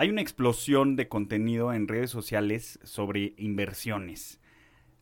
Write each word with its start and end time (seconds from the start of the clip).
Hay 0.00 0.08
una 0.08 0.22
explosión 0.22 0.96
de 0.96 1.08
contenido 1.08 1.74
en 1.74 1.86
redes 1.86 2.08
sociales 2.08 2.78
sobre 2.82 3.34
inversiones. 3.36 4.40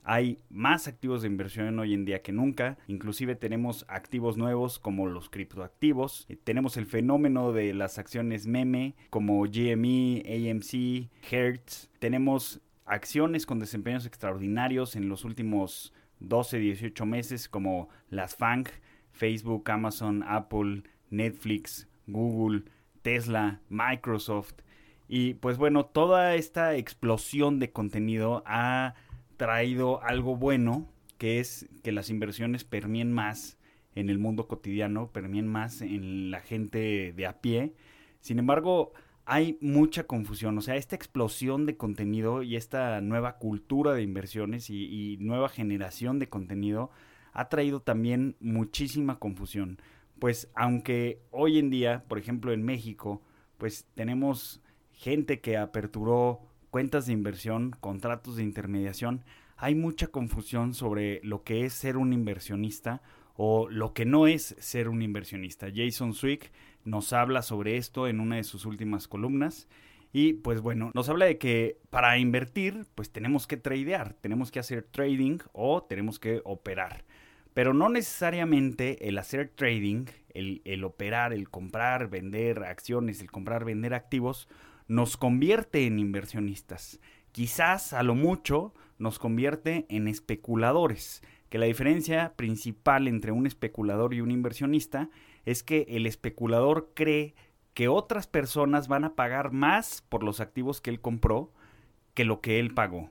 Hay 0.03 0.41
más 0.51 0.89
activos 0.89 1.23
de 1.23 1.29
inversión 1.29 1.79
hoy 1.79 1.95
en 1.95 2.05
día 2.05 2.21
que 2.21 2.33
nunca. 2.33 2.79
Inclusive 2.89 3.37
tenemos 3.37 3.85
activos 3.87 4.37
nuevos 4.37 4.81
como 4.81 5.07
los 5.07 5.31
criptoactivos. 5.31 6.27
Eh, 6.29 6.35
tenemos 6.35 6.77
el 6.77 6.87
fenómeno 6.87 7.53
de 7.53 7.75
las 7.75 8.01
acciones 8.01 8.49
meme 8.49 8.97
como 9.09 9.41
GME, 9.45 10.25
AMC, 10.27 11.09
Hertz. 11.31 11.91
Tenemos 12.01 12.61
acciones 12.85 13.47
con 13.47 13.61
desempeños 13.61 14.05
extraordinarios 14.05 14.97
en 14.97 15.09
los 15.09 15.25
últimos 15.25 15.93
12, 16.19 16.59
18 16.59 17.07
meses 17.07 17.49
como 17.49 17.89
las 18.11 18.35
FANG, 18.35 18.67
Facebook, 19.13 19.71
Amazon, 19.71 20.25
Apple, 20.27 20.83
Netflix, 21.09 21.87
Google, 22.09 22.65
Tesla, 23.03 23.61
Microsoft. 23.69 24.55
Y 25.09 25.35
pues 25.35 25.57
bueno, 25.57 25.87
toda 25.87 26.35
esta 26.35 26.77
explosión 26.77 27.59
de 27.59 27.73
contenido 27.73 28.43
ha 28.47 28.95
traído 29.39 30.03
algo 30.03 30.37
bueno, 30.37 30.87
que 31.17 31.41
es 31.41 31.67
que 31.83 31.93
las 31.93 32.11
inversiones 32.11 32.65
permien 32.65 33.13
más 33.13 33.59
en 33.95 34.11
el 34.11 34.19
mundo 34.19 34.47
cotidiano, 34.47 35.11
permien 35.11 35.49
más 35.49 35.81
en 35.81 36.31
la 36.31 36.41
gente 36.41 37.13
de 37.17 37.27
a 37.27 37.41
pie. 37.41 37.75
Sin 38.21 38.39
embargo, 38.39 38.93
hay 39.25 39.59
mucha 39.61 40.05
confusión, 40.05 40.57
o 40.59 40.61
sea, 40.61 40.77
esta 40.77 40.95
explosión 40.95 41.67
de 41.67 41.77
contenido 41.77 42.43
y 42.43 42.57
esta 42.57 43.01
nueva 43.01 43.39
cultura 43.39 43.95
de 43.95 44.03
inversiones 44.03 44.71
y, 44.71 44.85
y 44.85 45.17
nueva 45.19 45.49
generación 45.49 46.19
de 46.19 46.29
contenido 46.29 46.91
ha 47.33 47.49
traído 47.49 47.81
también 47.81 48.37
muchísima 48.41 49.19
confusión. 49.19 49.81
Pues 50.19 50.51
aunque 50.55 51.23
hoy 51.31 51.59
en 51.59 51.71
día, 51.71 52.05
por 52.09 52.19
ejemplo 52.19 52.53
en 52.53 52.63
México, 52.63 53.23
pues 53.59 53.87
tenemos 53.95 54.61
gente 54.99 55.41
que 55.41 55.57
aperturó 55.57 56.41
cuentas 56.71 57.07
de 57.07 57.13
inversión, 57.13 57.71
contratos 57.81 58.37
de 58.37 58.43
intermediación, 58.43 59.25
hay 59.57 59.75
mucha 59.75 60.09
confusión 60.09 60.75
sobre 60.75 61.21
lo 61.23 61.45
que 61.45 61.65
es 61.65 61.73
ser 61.73 61.97
un 61.97 62.13
inversionista 62.13 63.01
o 63.37 63.69
lo 63.71 63.95
que 63.95 64.05
no 64.05 64.27
es 64.27 64.57
ser 64.59 64.89
un 64.89 65.01
inversionista. 65.01 65.69
Jason 65.73 66.15
Swick 66.15 66.51
nos 66.85 67.13
habla 67.13 67.43
sobre 67.43 67.77
esto 67.77 68.09
en 68.09 68.19
una 68.19 68.37
de 68.37 68.45
sus 68.45 68.67
últimas 68.67 69.07
columnas 69.07 69.69
y 70.13 70.33
pues 70.33 70.61
bueno, 70.61 70.91
nos 70.95 71.09
habla 71.09 71.27
de 71.27 71.39
que 71.39 71.79
para 71.91 72.19
invertir 72.19 72.85
pues 72.97 73.11
tenemos 73.11 73.47
que 73.47 73.57
tradear, 73.57 74.15
tenemos 74.15 74.51
que 74.51 74.59
hacer 74.59 74.83
trading 74.83 75.39
o 75.53 75.85
tenemos 75.85 76.19
que 76.19 76.41
operar. 76.45 77.05
Pero 77.59 77.75
no 77.75 77.89
necesariamente 77.89 79.09
el 79.09 79.19
hacer 79.19 79.49
trading, 79.49 80.05
el, 80.33 80.85
operar, 80.85 81.33
el 81.33 81.51
comprar, 81.51 82.09
vender 82.09 82.63
acciones, 82.63 83.21
el 83.21 83.33
comprar, 83.33 83.65
vender 83.65 83.95
activos, 83.95 84.47
nos 84.87 85.17
convierte 85.17 85.85
en 85.85 85.99
inversionistas. 85.99 87.01
Quizás 87.33 87.95
a 87.95 88.05
lo 88.05 88.15
mucho 88.15 88.75
nos 88.97 89.19
convierte 89.19 89.87
en 89.89 90.07
especuladores, 90.07 91.21
que 91.49 91.59
la 91.59 91.67
diferencia 91.67 92.35
principal 92.37 93.09
entre 93.09 93.33
un 93.33 93.45
especulador 93.45 94.15
y 94.15 94.21
un 94.21 94.31
inversionista 94.31 95.11
es 95.45 95.65
que 95.65 95.85
el 95.89 96.07
especulador 96.07 96.93
cree 96.95 97.35
que 97.75 97.89
otras 97.89 98.29
personas 98.29 98.87
van 98.87 99.03
a 99.03 99.17
pagar 99.17 99.51
más 99.51 100.05
por 100.09 100.23
los 100.23 100.39
activos 100.39 100.81
que 100.81 100.91
él 100.91 101.01
compró 101.01 101.53
que 102.15 102.25
lo 102.25 102.41
que 102.41 102.61
él 102.61 102.73
pagó. 102.73 103.11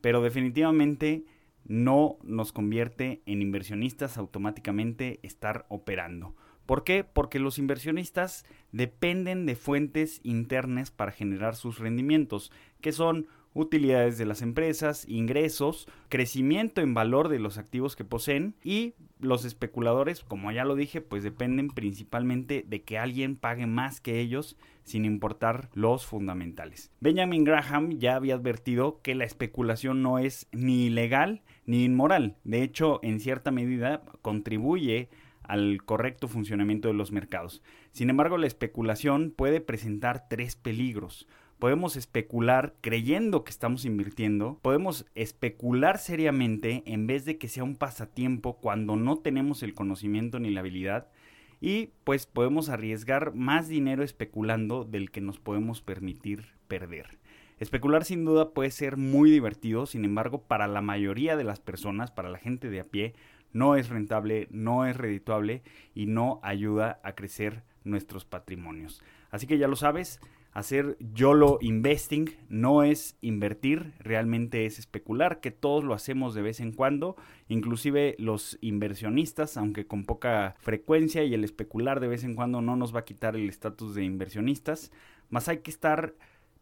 Pero 0.00 0.20
definitivamente 0.20 1.26
no 1.66 2.18
nos 2.22 2.52
convierte 2.52 3.22
en 3.26 3.42
inversionistas 3.42 4.18
automáticamente 4.18 5.20
estar 5.22 5.66
operando. 5.68 6.34
¿Por 6.66 6.84
qué? 6.84 7.04
Porque 7.04 7.38
los 7.38 7.58
inversionistas 7.58 8.44
dependen 8.72 9.44
de 9.46 9.54
fuentes 9.54 10.20
internas 10.22 10.90
para 10.90 11.12
generar 11.12 11.56
sus 11.56 11.78
rendimientos, 11.78 12.50
que 12.80 12.92
son 12.92 13.26
utilidades 13.52 14.18
de 14.18 14.26
las 14.26 14.42
empresas, 14.42 15.06
ingresos, 15.08 15.86
crecimiento 16.08 16.80
en 16.80 16.94
valor 16.94 17.28
de 17.28 17.38
los 17.38 17.58
activos 17.58 17.96
que 17.96 18.04
poseen 18.04 18.56
y 18.64 18.94
los 19.20 19.44
especuladores, 19.44 20.22
como 20.24 20.52
ya 20.52 20.64
lo 20.64 20.74
dije, 20.74 21.00
pues 21.00 21.22
dependen 21.22 21.68
principalmente 21.68 22.64
de 22.66 22.82
que 22.82 22.98
alguien 22.98 23.36
pague 23.36 23.66
más 23.66 24.00
que 24.00 24.20
ellos 24.20 24.56
sin 24.82 25.04
importar 25.04 25.70
los 25.74 26.04
fundamentales. 26.04 26.90
Benjamin 27.00 27.44
Graham 27.44 27.98
ya 27.98 28.16
había 28.16 28.34
advertido 28.34 29.00
que 29.02 29.14
la 29.14 29.24
especulación 29.24 30.02
no 30.02 30.18
es 30.18 30.46
ni 30.52 30.86
ilegal 30.86 31.42
ni 31.64 31.84
inmoral, 31.84 32.36
de 32.44 32.62
hecho 32.62 33.00
en 33.02 33.20
cierta 33.20 33.50
medida 33.50 34.02
contribuye 34.20 35.08
al 35.42 35.82
correcto 35.84 36.28
funcionamiento 36.28 36.88
de 36.88 36.94
los 36.94 37.12
mercados. 37.12 37.62
Sin 37.92 38.10
embargo, 38.10 38.38
la 38.38 38.46
especulación 38.46 39.32
puede 39.34 39.60
presentar 39.60 40.26
tres 40.28 40.56
peligros. 40.56 41.28
Podemos 41.58 41.96
especular 41.96 42.74
creyendo 42.80 43.44
que 43.44 43.50
estamos 43.50 43.84
invirtiendo, 43.84 44.58
podemos 44.62 45.06
especular 45.14 45.98
seriamente 45.98 46.82
en 46.86 47.06
vez 47.06 47.24
de 47.24 47.38
que 47.38 47.48
sea 47.48 47.64
un 47.64 47.76
pasatiempo 47.76 48.58
cuando 48.58 48.96
no 48.96 49.18
tenemos 49.18 49.62
el 49.62 49.74
conocimiento 49.74 50.38
ni 50.38 50.50
la 50.50 50.60
habilidad 50.60 51.08
y 51.60 51.90
pues 52.04 52.26
podemos 52.26 52.68
arriesgar 52.68 53.34
más 53.34 53.68
dinero 53.68 54.02
especulando 54.02 54.84
del 54.84 55.10
que 55.10 55.20
nos 55.20 55.38
podemos 55.38 55.80
permitir 55.80 56.54
perder. 56.68 57.18
Especular 57.58 58.04
sin 58.04 58.24
duda 58.24 58.50
puede 58.50 58.70
ser 58.70 58.96
muy 58.96 59.30
divertido, 59.30 59.86
sin 59.86 60.04
embargo, 60.04 60.42
para 60.42 60.66
la 60.66 60.82
mayoría 60.82 61.36
de 61.36 61.44
las 61.44 61.60
personas, 61.60 62.10
para 62.10 62.28
la 62.28 62.38
gente 62.38 62.68
de 62.68 62.80
a 62.80 62.84
pie, 62.84 63.14
no 63.52 63.76
es 63.76 63.88
rentable, 63.88 64.48
no 64.50 64.84
es 64.84 64.96
redituable 64.96 65.62
y 65.94 66.06
no 66.06 66.40
ayuda 66.42 67.00
a 67.04 67.14
crecer 67.14 67.62
nuestros 67.84 68.24
patrimonios. 68.24 69.02
Así 69.30 69.46
que 69.46 69.58
ya 69.58 69.68
lo 69.68 69.76
sabes, 69.76 70.20
hacer 70.54 70.96
YOLO 71.14 71.58
investing 71.60 72.30
no 72.48 72.84
es 72.84 73.18
invertir, 73.20 73.92
realmente 73.98 74.64
es 74.64 74.78
especular, 74.78 75.40
que 75.40 75.50
todos 75.50 75.84
lo 75.84 75.94
hacemos 75.94 76.34
de 76.34 76.42
vez 76.42 76.60
en 76.60 76.72
cuando, 76.72 77.16
inclusive 77.48 78.14
los 78.18 78.56
inversionistas, 78.60 79.56
aunque 79.56 79.86
con 79.86 80.04
poca 80.04 80.54
frecuencia 80.60 81.24
y 81.24 81.34
el 81.34 81.44
especular 81.44 82.00
de 82.00 82.08
vez 82.08 82.24
en 82.24 82.36
cuando 82.36 82.62
no 82.62 82.76
nos 82.76 82.94
va 82.94 83.00
a 83.00 83.04
quitar 83.04 83.34
el 83.34 83.48
estatus 83.48 83.94
de 83.96 84.04
inversionistas, 84.04 84.92
más 85.28 85.48
hay 85.48 85.58
que 85.58 85.72
estar 85.72 86.14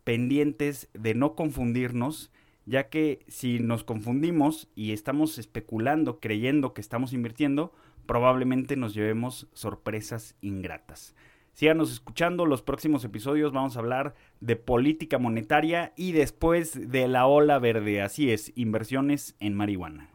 pendientes 0.04 0.88
de 0.94 1.14
no 1.14 1.36
confundirnos 1.36 2.32
ya 2.64 2.88
que 2.88 3.24
si 3.28 3.58
nos 3.58 3.84
confundimos 3.84 4.68
y 4.74 4.92
estamos 4.92 5.38
especulando 5.38 6.20
creyendo 6.20 6.74
que 6.74 6.80
estamos 6.80 7.12
invirtiendo, 7.12 7.72
probablemente 8.06 8.76
nos 8.76 8.94
llevemos 8.94 9.48
sorpresas 9.52 10.36
ingratas. 10.40 11.14
Síganos 11.52 11.92
escuchando, 11.92 12.46
los 12.46 12.62
próximos 12.62 13.04
episodios 13.04 13.52
vamos 13.52 13.76
a 13.76 13.80
hablar 13.80 14.14
de 14.40 14.56
política 14.56 15.18
monetaria 15.18 15.92
y 15.96 16.12
después 16.12 16.90
de 16.90 17.08
la 17.08 17.26
ola 17.26 17.58
verde, 17.58 18.00
así 18.00 18.30
es, 18.30 18.52
inversiones 18.56 19.36
en 19.38 19.54
marihuana. 19.54 20.08